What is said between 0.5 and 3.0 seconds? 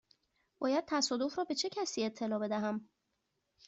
باید تصادف را به چه کسی اطلاع بدهم؟